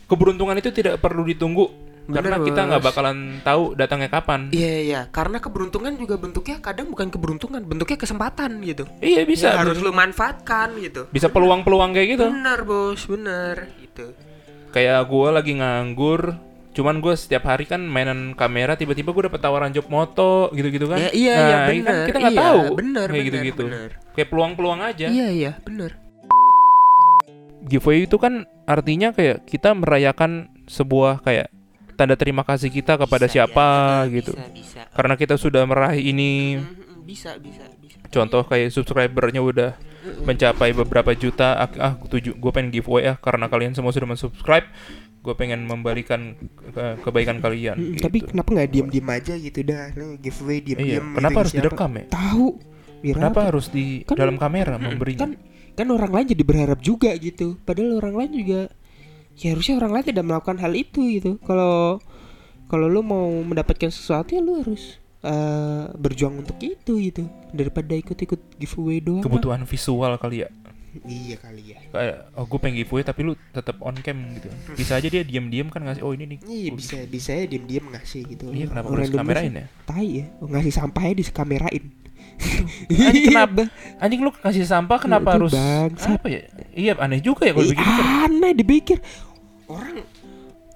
[0.08, 4.48] Keberuntungan itu tidak perlu ditunggu karena Bener, kita nggak bakalan tahu datangnya kapan.
[4.48, 8.88] Iya iya, karena keberuntungan juga bentuknya kadang bukan keberuntungan, bentuknya kesempatan gitu.
[9.04, 11.04] Iya bisa, Ya, harus lu manfaatkan gitu.
[11.12, 12.26] bisa peluang-peluang kayak gitu.
[12.32, 14.16] Bener bos, bener gitu.
[14.72, 16.32] Kayak gue lagi nganggur,
[16.72, 20.96] cuman gue setiap hari kan mainan kamera, tiba-tiba gue dapet tawaran job moto gitu-gitu kan.
[20.96, 23.64] Ya, iya, nah, iya, ini kan bener, kita nggak iya, tahu bener, kayak bener, gitu-gitu.
[23.68, 23.90] bener.
[24.16, 25.06] Kayak peluang-peluang aja.
[25.12, 26.07] Iya iya, bener.
[27.68, 30.31] Giveaway itu kan artinya kayak kita merayakan
[30.64, 31.52] sebuah kayak
[31.94, 33.66] tanda terima kasih kita kepada Bisa, siapa
[34.04, 34.33] ya, gitu.
[34.33, 34.81] Bisa bisa.
[34.88, 36.62] Karena kita sudah meraih ini
[37.02, 37.96] Bisa bisa bisa.
[38.09, 39.70] contoh kayak subscribernya udah
[40.20, 44.64] mencapai beberapa juta ah, ah tujuh gue pengen giveaway ah karena kalian semua sudah mensubscribe
[45.18, 46.38] gue pengen membalikan
[46.70, 48.02] ke- kebaikan kalian Mm, gitu.
[48.04, 51.04] Tapi kenapa nggak diem-diem aja gitu dah, Lu giveaway iya diem-diem.
[51.12, 51.64] kenapa gitu, harus siapa?
[51.66, 52.46] direkam ya Tahu.
[52.98, 53.48] Biar kenapa apa?
[53.48, 55.33] harus di Kan- dalam kamera memberinya Kan
[55.78, 57.54] kan orang lain jadi berharap juga gitu.
[57.62, 58.60] Padahal orang lain juga
[59.38, 61.38] ya harusnya orang lain tidak melakukan hal itu gitu.
[61.46, 62.02] Kalau
[62.66, 68.58] kalau lu mau mendapatkan sesuatu ya lu harus eh, berjuang untuk itu gitu daripada ikut-ikut
[68.58, 69.22] giveaway doang.
[69.22, 70.50] kebutuhan visual kali ya
[71.04, 71.78] Iya kali ya.
[71.92, 75.68] kayak oh gue pengen giveaway tapi lu tetap on cam gitu bisa aja dia diam-diam
[75.68, 78.44] kan ngasih oh ini nih Iya bisa bisa ya diem-diem ngasih gitu.
[78.50, 81.84] iya kenapa harus kamerain ya Tai ya, ngasih sampahnya dikamerain.
[82.88, 83.62] Anjing kenapa?
[83.98, 86.18] Anjing lu kasih sampah kenapa harus bangsat.
[86.18, 86.42] apa ya?
[86.72, 88.98] Iya aneh juga ya kalau begitu aneh dipikir.
[89.68, 89.96] Orang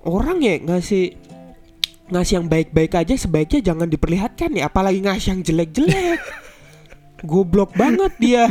[0.03, 1.17] orang ya ngasih
[2.13, 4.69] ngasih yang baik-baik aja sebaiknya jangan diperlihatkan ya.
[4.69, 6.21] Apalagi ngasih yang jelek-jelek.
[7.31, 8.45] Goblok banget dia.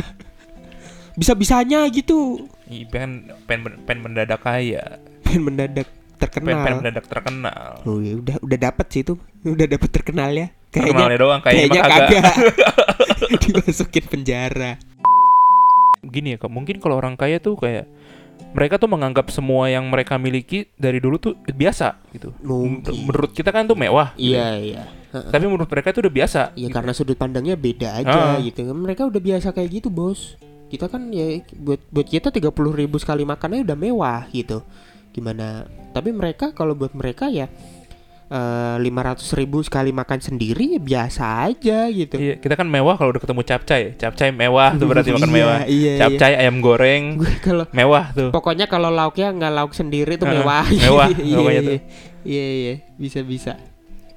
[1.12, 2.48] Bisa-bisanya gitu.
[2.72, 4.96] Iya, pengen pengen pengen mendadak kaya
[5.32, 6.60] pengen mendadak pengen, terkenal.
[6.64, 7.70] Pengen mendadak terkenal.
[7.88, 9.14] Oh ya udah udah dapat sih itu.
[9.44, 10.48] Udah dapat terkenal ya.
[10.72, 12.34] Terkenalnya doang kayaknya, kayaknya kagak.
[13.42, 14.78] dimasukin penjara
[16.02, 17.86] gini ya kak mungkin kalau orang kaya tuh kayak
[18.52, 22.90] mereka tuh menganggap semua yang mereka miliki dari dulu tuh biasa gitu Mungkin.
[22.90, 24.34] Men- menurut kita kan tuh mewah gitu.
[24.34, 26.72] iya iya tapi menurut mereka itu udah biasa Ya gitu.
[26.72, 28.40] karena sudut pandangnya beda aja Ah.
[28.40, 28.64] gitu.
[28.64, 30.40] Mereka udah biasa kayak gitu, Bos.
[30.72, 34.64] Kita kan ya buat buat kita 30.000 ribu sekali makannya udah mewah gitu.
[35.12, 35.68] Gimana?
[35.92, 37.52] Tapi mereka kalau buat mereka ya
[38.78, 42.16] lima ratus ribu sekali makan sendiri ya biasa aja gitu.
[42.16, 43.82] Iya, kita kan mewah kalau udah ketemu capcay.
[43.94, 45.58] Capcay mewah tuh berarti makan Iya, mewah.
[45.66, 48.28] iya, capcay ayam goreng Gue kalau mewah tuh.
[48.30, 50.64] pokoknya kalau lauknya nggak lauk sendiri tuh Heeh, mewah.
[50.64, 51.78] mewah, iya, iya.
[52.22, 53.58] Iya iya bisa bisa.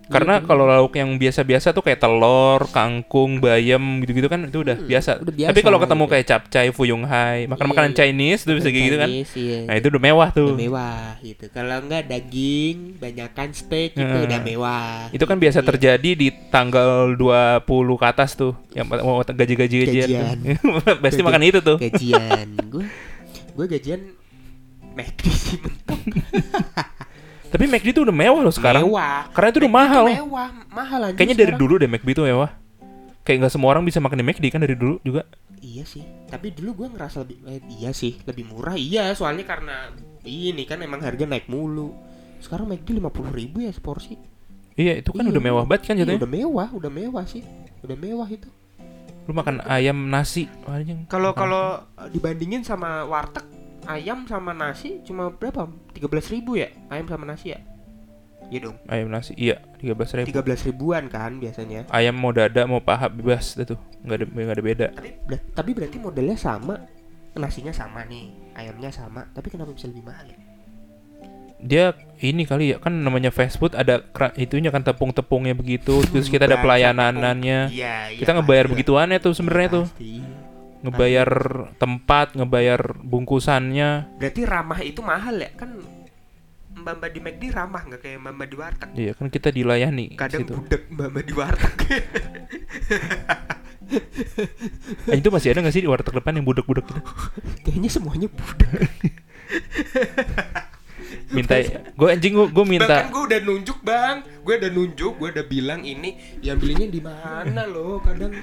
[0.06, 0.46] Karena Gitu.
[0.46, 5.18] kalau lauk yang biasa-biasa tuh kayak telur, kangkung, bayam gitu-gitu kan itu udah biasa.
[5.18, 6.12] Hmm, udah biasa Tapi kalau ketemu gitu.
[6.14, 8.02] kayak capcay, fuyung hai, makan makanan Iya, iya.
[8.06, 9.10] Chinese tuh bisa kayak gitu kan.
[9.10, 9.58] Iya.
[9.66, 10.48] Nah, itu udah mewah tuh.
[10.54, 11.46] Udah mewah gitu.
[11.50, 14.26] Kalau enggak daging, banyakan steak itu Heeh.
[14.26, 14.96] udah mewah.
[15.10, 15.68] Itu kan biasa Iya.
[15.68, 20.06] terjadi di tanggal 20 ke atas tuh yang mau gaji-gaji gajian.
[20.06, 20.38] Gajian.
[20.86, 21.02] tuh.
[21.02, 21.78] Pasti makan itu tuh.
[21.82, 22.48] gajian.
[22.74, 22.86] Gue
[23.56, 24.02] gue gajian
[24.94, 26.00] McD sih mentok.
[27.46, 28.84] Tapi McD tuh udah mewah loh sekarang.
[28.84, 29.30] Mewah.
[29.32, 30.06] Karena itu udah McD mahal.
[30.10, 31.62] Mewah, mahal anjir Kayaknya dari sekarang.
[31.62, 32.50] dulu deh McD tuh mewah.
[33.26, 35.22] Kayak nggak semua orang bisa makan di McD kan dari dulu juga.
[35.60, 36.04] Iya sih.
[36.30, 38.76] Tapi dulu gue ngerasa lebih eh, iya sih, lebih murah.
[38.76, 39.90] Iya, soalnya karena
[40.22, 41.96] ini kan emang harga naik mulu.
[42.38, 44.14] Sekarang McD 50.000 ribu ya seporsi.
[44.76, 46.20] Iya, itu kan Iya, udah mewah banget kan Iya, jatuhnya.
[46.22, 47.42] udah mewah, udah mewah sih.
[47.82, 48.50] Udah mewah itu.
[49.26, 50.46] Lu makan ayam nasi.
[51.10, 51.82] Kalau kalau
[52.14, 53.42] dibandingin sama warteg
[53.86, 55.70] ayam sama nasi cuma berapa?
[55.94, 57.60] 13.000 ribu ya ayam sama nasi ya?
[58.54, 58.78] Iya dong.
[58.86, 59.34] ayam nasi.
[59.34, 60.30] Iya, 13 ribu.
[60.46, 61.90] 13 ribuan kan biasanya.
[61.90, 63.80] Ayam mau dada mau paha bebas tuh.
[64.06, 64.88] Nggak ada nggak ada beda.
[64.94, 66.78] Tapi ber- tapi berarti modelnya sama.
[67.36, 70.40] Nasinya sama nih, ayamnya sama, tapi kenapa bisa lebih mahal ya?
[71.60, 71.86] Dia
[72.24, 74.08] ini kali ya kan namanya fast food ada
[74.40, 76.00] itunya kan tepung-tepungnya begitu.
[76.08, 76.64] Terus kita ada Bangsat,
[76.96, 77.60] pelayanannya.
[77.76, 78.20] Iya, iya.
[78.24, 78.72] Kita ngebayar lah.
[78.72, 79.86] begituannya tuh sebenarnya tuh.
[80.86, 81.30] Ngebayar
[81.82, 84.22] tempat, ngebayar bungkusannya.
[84.22, 85.50] Berarti ramah itu mahal ya?
[85.58, 85.82] Kan
[86.76, 88.90] mbak-mbak di McD ramah nggak kayak mbak-mbak di warteg.
[88.94, 90.54] Iya kan kita dilayani Kadang situ.
[90.54, 91.74] budek mbak-mbak di warteg.
[95.10, 97.02] Eh, itu masih ada nggak sih di warteg depan yang budek-budek gitu?
[97.66, 98.70] Kayaknya semuanya budek.
[101.34, 101.58] Minta
[101.98, 105.82] gue anjing gue minta Bahkan gue udah nunjuk bang, gue udah nunjuk, gue udah bilang
[105.82, 107.98] ini diambilnya di mana loh.
[108.02, 108.34] Kadang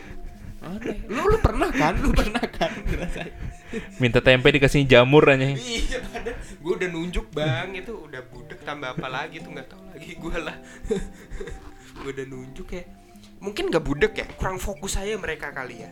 [0.62, 0.98] aneh.
[1.10, 1.94] Lu lu pernah kan?
[1.98, 3.34] Lu pernah kan ngerasain?
[3.96, 5.56] minta tempe dikasih jamur aja.
[5.56, 9.82] Iya, padahal gue udah nunjuk bang, itu udah budek tambah apa lagi tuh nggak tahu
[9.88, 10.56] lagi gue lah.
[12.02, 12.84] gue udah nunjuk ya.
[13.40, 15.90] Mungkin nggak budek ya, kurang fokus aja mereka kali ya.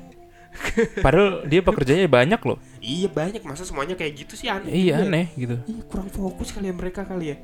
[0.98, 2.58] Padahal dia pekerjaannya banyak loh.
[2.82, 4.70] Iya banyak masa semuanya kayak gitu sih aneh.
[4.70, 5.06] Iya juga.
[5.06, 5.56] aneh gitu.
[5.66, 7.36] Iya kurang fokus kali ya mereka kali ya.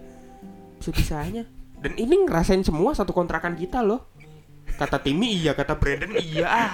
[0.83, 1.43] Bisa bisanya.
[1.79, 4.11] Dan ini ngerasain semua satu kontrakan kita loh.
[4.77, 6.47] Kata Timmy iya, kata Brandon iya.
[6.47, 6.71] Ah.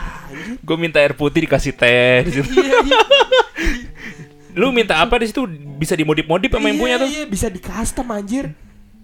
[0.58, 2.26] Gue minta air putih dikasih teh.
[2.26, 2.50] di situ.
[2.58, 3.00] iya, iya.
[4.58, 5.46] Lu minta apa di situ
[5.78, 7.08] bisa dimodif-modif sama yang punya tuh.
[7.08, 8.52] Iya, bisa di custom anjir.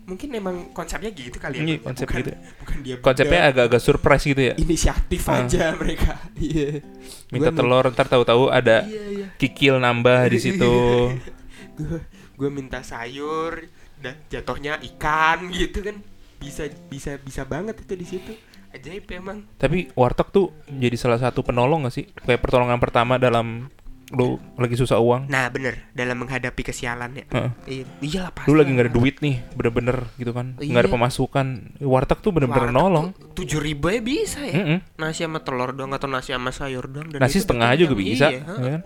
[0.05, 1.63] Mungkin emang konsepnya gitu kali ya.
[1.63, 2.31] Iya, konsep bukan, gitu.
[2.65, 4.55] Bukan dia Konsepnya agak-agak surprise gitu ya.
[4.57, 5.45] inisiatif Ah.
[5.45, 6.13] aja mereka.
[6.41, 6.81] Iya.
[7.29, 9.27] Minta Gua telur ntar tahu-tahu ada Iya, iya.
[9.37, 10.75] kikil nambah di situ.
[12.39, 13.67] gue minta sayur
[13.99, 15.99] dan jatuhnya ikan gitu kan
[16.39, 18.33] bisa bisa bisa banget itu di situ
[18.71, 22.05] ajaib emang Tapi warteg tuh jadi salah satu penolong gak sih?
[22.19, 23.69] Kayak pertolongan pertama dalam
[24.09, 25.29] lu lagi susah uang.
[25.29, 27.51] nah bener dalam menghadapi kesialan ya Heeh.
[27.69, 30.97] iya iyalah pasti Lu lagi nggak ada duit nih, bener-bener gitu kan, nggak ada Iya.
[30.97, 31.47] pemasukan.
[31.85, 33.13] Warteg tuh bener-bener nolong.
[33.37, 34.79] tujuh ribu ya bisa ya Mm-mm.
[34.97, 38.27] nasi sama telur doang atau nasi sama sayur doang dan Nasi setengah bikin juga bisa,
[38.33, 38.83] iya, ya kan?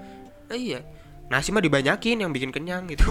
[0.50, 0.80] iya
[1.32, 3.08] nasi mah dibanyakin yang bikin kenyang gitu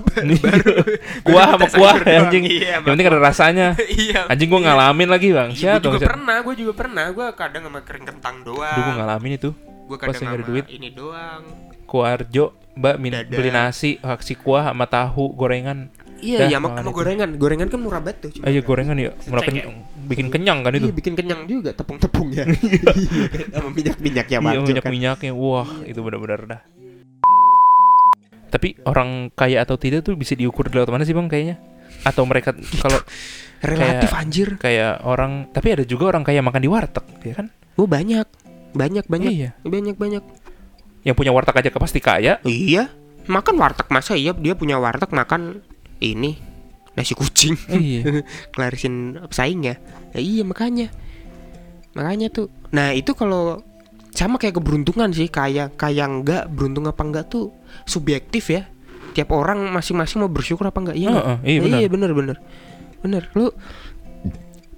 [1.25, 2.45] kuah sama kuah ya, anjing.
[2.45, 3.67] iya Yang penting ada rasanya.
[4.05, 5.49] iya Anjing gua ngalamin lagi bang.
[5.51, 7.05] Iya, gue juga pernah, gue juga pernah.
[7.09, 8.77] Gue kadang sama kering kentang doang.
[8.77, 9.49] Dulu gua ngalamin itu.
[9.89, 10.65] Gue kadang sama duit.
[10.69, 11.41] ini doang.
[11.89, 15.91] Kuarjo, mbak min beli nasi, kasih kuah sama tahu gorengan.
[16.21, 17.29] Iya, iya, sama, sama gorengan.
[17.35, 18.31] Gorengan kan murah banget tuh.
[18.45, 18.69] Ayo kan.
[18.69, 19.73] gorengan ya, murah kenyang,
[20.05, 20.87] bikin kenyang kan itu.
[20.87, 22.45] Iya, bikin kenyang juga tepung-tepungnya.
[22.45, 22.93] Iya,
[23.57, 24.91] sama minyak-minyaknya Iya kan.
[24.93, 26.61] minyaknya, wah itu benar-benar dah.
[28.51, 31.55] Tapi orang kaya atau tidak tuh bisa diukur lewat mana sih bang kayaknya?
[32.03, 32.51] Atau mereka
[32.83, 32.99] kalau
[33.61, 34.49] Relatif Kayak- anjir.
[34.57, 37.47] kayak orang, tapi ada juga orang kaya makan di warteg, ya kan?
[37.77, 38.25] Oh, banyak.
[38.73, 39.29] Banyak, banyak.
[39.29, 39.49] Iya.
[39.61, 40.23] Banyak, banyak.
[41.05, 42.41] Yang punya warteg aja pasti kaya.
[42.41, 42.89] Iya.
[43.29, 45.61] Makan warteg masa iya dia punya warteg makan
[46.01, 46.41] ini
[46.97, 47.53] nasi kucing.
[47.69, 48.25] iya.
[48.57, 49.77] Klarisin pesaingnya.
[50.11, 50.89] Ya, iya makanya.
[51.93, 52.49] Makanya tuh.
[52.73, 53.61] Nah, itu kalau
[54.09, 57.53] sama kayak keberuntungan sih, kayak kayak enggak beruntung apa enggak tuh
[57.85, 58.67] subjektif ya.
[59.11, 60.97] Tiap orang masing-masing mau bersyukur apa enggak?
[60.97, 61.09] Iya.
[61.11, 61.25] nggak?
[61.25, 61.77] Heeh, iya benar.
[61.79, 62.37] Iya bener bener
[63.01, 63.49] bener lu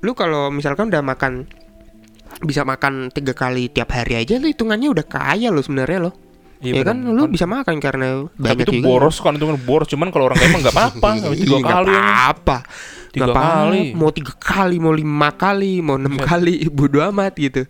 [0.04, 1.48] lu kalau misalkan udah makan
[2.44, 6.14] bisa makan tiga kali tiap hari aja lu hitungannya udah kaya lo sebenarnya lo
[6.64, 9.58] Iya ya kan lu bisa makan karena Tapi banyak itu juga boros kan itu kan
[9.68, 12.58] boros cuman kalau orang kaya mah nggak apa-apa tiga Iya, nggak kali apa
[13.12, 16.24] tiga kali mau tiga kali mau lima kali mau enam Buset.
[16.24, 17.68] kali bodo amat gitu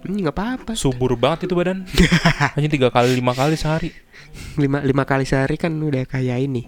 [0.00, 1.84] nggak apa-apa subur banget itu badan
[2.56, 3.92] hanya tiga kali lima kali sehari
[4.56, 6.64] lima lima kali sehari kan udah kayak ini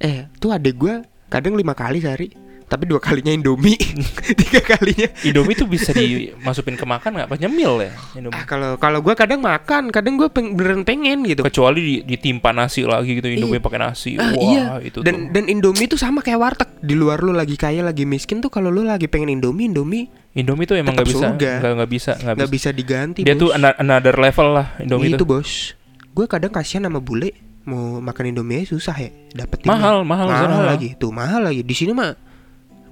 [0.00, 2.28] eh tuh adek gua kadang lima kali sehari
[2.70, 3.74] tapi dua kalinya Indomie
[4.46, 7.26] tiga kalinya Indomie tuh bisa dimasukin ke makan nggak?
[7.26, 8.38] Pas nyemil ya Indomie.
[8.38, 11.42] Ah kalau kalau gua kadang makan, kadang gua peng, beneran pengen gitu.
[11.42, 13.66] Kecuali di, ditimpa nasi lagi gitu Indomie Iya.
[13.66, 14.14] pakai nasi.
[14.22, 14.64] Ah, Wah, iya.
[14.86, 15.34] itu dan tuh.
[15.34, 16.70] dan Indomie tuh sama kayak warteg.
[16.78, 20.62] Di luar lu lagi kaya, lagi miskin tuh kalau lu lagi pengen Indomie, Indomie Indomie
[20.62, 22.50] tuh emang nggak bisa, nggak nggak bisa, nggak bisa.
[22.54, 23.20] bisa diganti.
[23.26, 23.42] Dia bos.
[23.42, 25.26] tuh another level lah Indomie itu tuh.
[25.26, 25.74] bos.
[26.14, 27.34] Gua kadang kasihan sama bule
[27.66, 29.66] mau makan Indomie susah ya dapetin.
[29.66, 30.64] Mahal, mahal, mahal, mahal.
[30.70, 30.94] lagi.
[30.94, 31.66] Tuh mahal lagi.
[31.66, 32.14] Di sini mah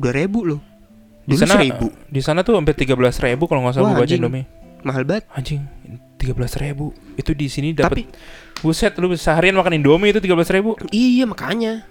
[0.02, 0.60] dua ribu loh.
[1.28, 1.92] Di sana, seribu.
[2.08, 4.14] di sana tuh hampir tiga belas ribu kalau nggak salah gua baca.
[4.18, 4.46] Indomie.
[4.82, 5.30] Mahal banget.
[5.30, 5.62] Anjing,
[6.18, 6.90] tiga belas ribu.
[7.14, 8.18] Itu di sini Tapi dapat.
[8.58, 10.74] Buset, lu seharian makan Indomie itu tiga belas ribu.
[10.90, 11.86] Iya makanya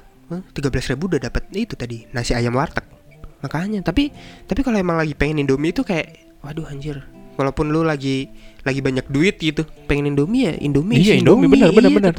[0.52, 2.97] tiga belas ribu udah dapat itu tadi nasi ayam warteg
[3.40, 4.10] makanya tapi
[4.44, 7.06] tapi kalau emang lagi pengen indomie itu kayak waduh anjir
[7.38, 8.34] walaupun lu lagi
[8.66, 12.14] lagi banyak duit gitu pengen indomie ya indomie Iya isi Indomie bener bener iya, bener.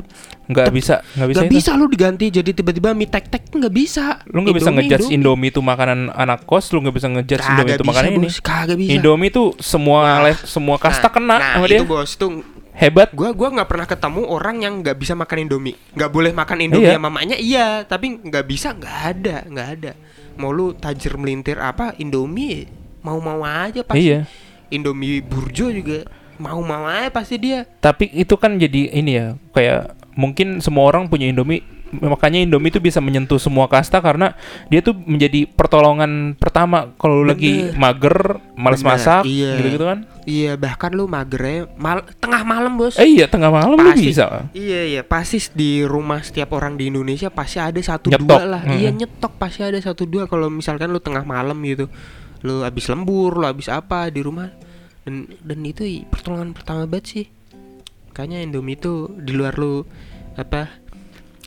[0.48, 1.38] Nggak bisa nggak bisa.
[1.42, 1.54] Gak itu.
[1.59, 5.07] bisa lu diganti jadi tiba-tiba mie tek tek nggak bisa Lu nggak bisa Indomie, ngejudge
[5.12, 8.28] Indomie itu makanan anak kos, lu nggak bisa ngejudge Indomie itu makanan ini.
[8.40, 11.83] kagak bisa Indomie tuh semua Nah, semua kasta nah, kena nah sama itu dia.
[11.85, 12.31] bos tuh
[12.72, 13.11] Hebat.
[13.11, 16.94] gua gua nggak pernah ketemu orang yang nggak bisa makan indomie nggak boleh makan indomie
[16.94, 17.02] Iya.
[17.02, 19.92] mamanya iya tapi nggak bisa nggak ada nggak ada
[20.38, 21.92] mau lu tajir melintir apa?
[21.98, 22.70] Indomie
[23.03, 24.11] mau mau aja pasti.
[24.11, 24.27] Iya.
[24.68, 26.05] indomie burjo juga
[26.37, 27.64] mau mau aja pasti dia.
[27.81, 32.79] Tapi itu kan jadi ini ya, kayak mungkin semua orang punya Indomie makanya Indomie itu
[32.79, 34.37] bisa menyentuh semua kasta karena
[34.68, 39.57] dia tuh menjadi pertolongan pertama kalau lu lagi mager, males Bener, masak, iya.
[39.57, 39.98] gitu-gitu kan.
[40.29, 44.05] iya bahkan lu magernya mal tengah malam bos Eh iya, tengah malam lu Pasti.
[44.12, 44.48] bisa.
[44.53, 48.29] Iya iya pasti di rumah setiap orang di Indonesia pasti ada satu Nyetok.
[48.29, 48.62] dua lah.
[48.68, 48.77] Mm.
[48.77, 51.88] Iya nyetok pasti ada satu dua kalau misalkan lu tengah malam gitu.
[52.44, 54.53] Lu habis lembur, lu habis apa di rumah.
[55.09, 57.27] Dan dan itu pertolongan pertama banget sih.
[58.12, 59.87] Kayaknya Indomie itu di luar lu
[60.35, 60.68] apa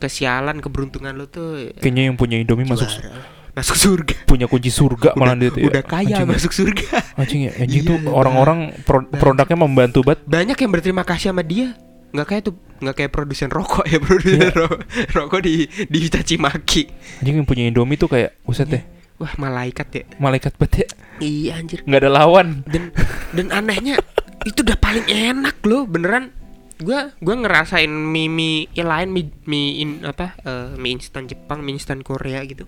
[0.02, 3.22] kesialan keberuntungan lu tuh Kayaknya yang punya Indomie masuk juara.
[3.52, 4.16] masuk surga.
[4.26, 5.68] punya kunci surga malah dia tuh ya.
[5.70, 6.88] udah kaya Anjing, masuk surga.
[7.14, 10.24] Anjing ya, anjing tuh Iya, orang-orang pro- produknya membantu banget.
[10.24, 11.76] Banyak yang berterima kasih sama dia.
[12.12, 14.50] Nggak kayak tuh nggak kayak produsen rokok ya produsen Iya.
[14.52, 14.82] ro-
[15.14, 15.54] rokok di
[15.86, 16.88] dicaci maki.
[17.20, 18.84] Anjing yang punya Indomie tuh kayak buset deh,
[19.16, 20.88] Wah malaikat ya malaikat banget ya.
[21.20, 22.48] Iya anjir Nggak ada lawan.
[22.66, 22.90] Dan
[23.32, 24.00] dan anehnya
[24.42, 26.34] itu udah paling enak loh beneran
[26.82, 31.62] gua gua ngerasain mie mie yang lain mie, mie in, apa eh, mie instan Jepang
[31.62, 32.66] mie instan Korea gitu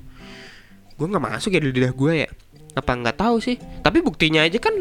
[0.93, 2.29] gua nggak masuk ya di lidah gua ya
[2.73, 4.73] apa nggak tahu sih tapi buktinya aja kan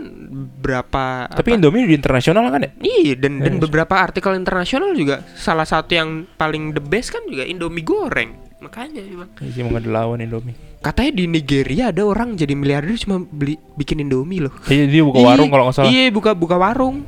[0.59, 2.71] berapa Tapi apa- Indomie di internasional kan ya?
[2.79, 3.63] Iya dan dan Yes.
[3.63, 9.03] beberapa artikel internasional juga salah satu yang paling the best kan juga Indomie goreng makanya
[9.03, 10.57] emang Iya, mau ngelawan Indomie.
[10.79, 15.21] katanya di Nigeria ada orang jadi miliarder cuma beli bikin Indomie loh Iya, dia buka
[15.21, 15.91] warung kalau nggak salah.
[15.91, 17.05] iya buka buka warung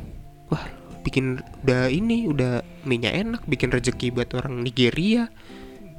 [1.04, 5.28] bikin udah ini udah minyak enak bikin rezeki buat orang Nigeria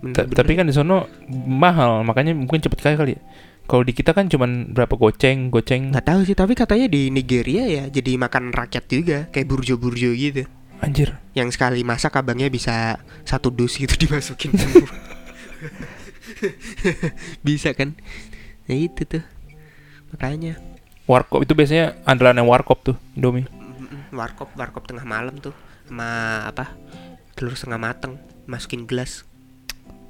[0.06, 3.22] Ta- Tapi kan di sono mahal, makanya mungkin cepet kaya kali ya.
[3.66, 5.90] Kalau di kita kan cuman berapa goceng, goceng.
[5.90, 10.46] nggak tahu sih tapi katanya di Nigeria ya jadi makan rakyat juga kayak burjo-burjo gitu
[10.86, 11.18] Anjir.
[11.34, 14.54] yang sekali masak abangnya bisa satu dus gitu dimasukin
[17.48, 17.98] bisa kan
[18.70, 19.24] nah itu tuh
[20.14, 20.62] makanya
[21.06, 23.46] Warkop itu biasanya andalannya Warkop tuh, Indomie.
[24.16, 25.54] Warkop warkop tengah malam tuh
[25.86, 26.74] sama apa
[27.36, 29.28] telur setengah mateng masukin gelas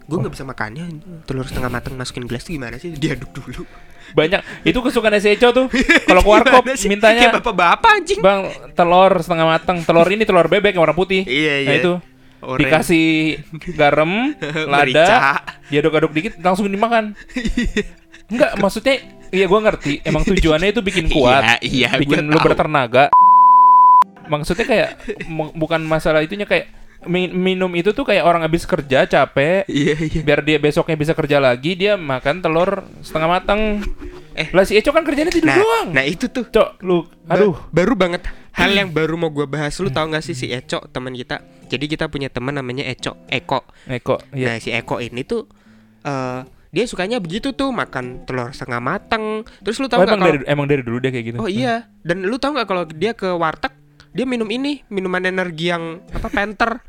[0.05, 0.85] gue nggak bisa makannya
[1.25, 3.65] telur setengah mateng masukin gelas tuh gimana sih diaduk dulu
[4.13, 4.61] Banyak.
[4.61, 5.65] Itu kesukaan si Eco tuh.
[6.09, 9.81] Kalau ke Warkop mintanya kayak bapak-bapak anjing Bang, telur setengah matang.
[9.81, 11.25] Telur ini telur bebek yang warna putih.
[11.25, 11.93] iya Nah itu
[12.45, 12.59] Oren.
[12.61, 13.41] dikasih
[13.73, 14.37] garam,
[14.71, 15.41] lada,
[15.73, 17.17] diaduk-aduk dikit langsung dimakan.
[18.31, 19.01] Enggak, maksudnya
[19.33, 20.05] iya gua ngerti.
[20.05, 22.53] Emang tujuannya itu bikin kuat, iya, iya bikin lu tahu.
[22.53, 23.09] bertenaga.
[24.27, 24.89] Maksudnya kayak
[25.53, 26.67] bukan masalah itunya kayak
[27.03, 31.11] mi- minum itu tuh kayak orang habis kerja capek, iya iya biar dia besoknya bisa
[31.11, 33.61] kerja lagi, dia makan telur setengah matang.
[34.33, 34.51] Eh.
[34.51, 35.87] lah si Eco kan kerjanya tidur nah doang.
[35.91, 37.55] nah itu tuh Cok, lu Ba- aduh.
[37.71, 41.15] baru banget hal yang baru mau gue bahas lu tahu nggak sih si Eco teman
[41.15, 44.51] kita jadi kita punya teman namanya Eco Eko Eko, iya.
[44.51, 45.47] nah si Eko ini tuh
[46.01, 49.23] eh dia sukanya begitu tuh makan telur setengah mateng
[49.61, 51.37] terus lu Oh, tahu nggak emang kalau dari emang dari dulu dia kayak gitu.
[51.37, 53.71] oh iya dan lu tahu nggak kalau dia ke warteg
[54.15, 56.79] dia minum ini minuman energi yang apa penter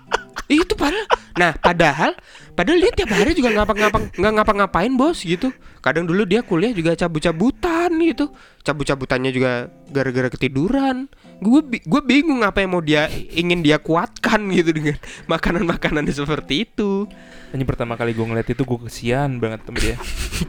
[0.50, 1.06] itu padahal.
[1.36, 2.12] Nah padahal
[2.58, 5.52] padahal dia tiap hari juga ngapa-ngapa nggak ngapa-ngapain bos gitu.
[5.84, 8.32] Kadang dulu dia kuliah juga cabut-cabutan gitu.
[8.64, 11.06] Cabut-cabutannya juga gara-gara ketiduran.
[11.40, 14.96] Gue gue bingung apa yang mau dia ingin dia kuatkan gitu dengan
[15.30, 17.06] makanan-makanan seperti itu.
[17.52, 19.96] Anjing pertama kali gue ngeliat itu gue kesian banget sama dia.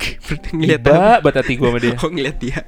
[0.57, 1.95] ngeliat Iba banget hati gue sama dia.
[2.01, 2.59] oh ngeliat dia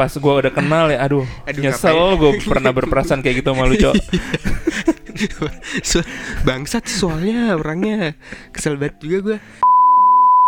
[0.00, 3.76] Pas gue udah kenal ya, aduh, Aduh, nyesel gue pernah berperasaan kayak gitu sama lu,
[3.76, 3.94] Cok.
[6.48, 8.16] Bangsat soalnya orangnya
[8.48, 9.36] kesel banget juga gue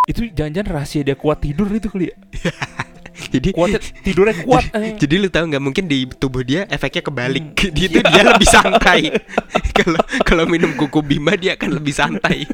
[0.08, 2.16] Itu jangan-jangan rahasia dia kuat tidur itu kali ya.
[3.32, 4.64] jadi Kuatnya tidurnya kuat.
[4.76, 4.92] eh.
[4.94, 9.00] jadi lu tahu nggak mungkin di tubuh dia efeknya kebalik dia tuh dia lebih santai
[9.76, 12.44] kalau kalau minum kuku bima dia akan lebih santai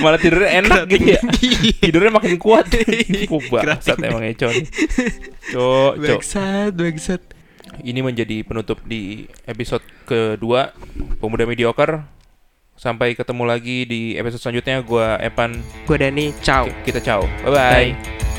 [0.00, 1.20] Malah tidurnya enak gitu ya.
[1.76, 2.66] Tidurnya makin kuat.
[2.72, 3.36] Kerating.
[3.52, 4.64] bangsat emang Eco nih.
[5.52, 6.00] Cok, Cok.
[6.00, 7.22] bangsat bangsat
[7.84, 10.72] Ini menjadi penutup di episode kedua
[11.20, 12.00] Pemuda Mediocre.
[12.74, 14.80] Sampai ketemu lagi di episode selanjutnya.
[14.80, 15.60] Gua Evan.
[15.84, 17.20] gue Dani ciao Kita ciao.
[17.44, 17.60] Bye bye.
[17.92, 18.29] Bye.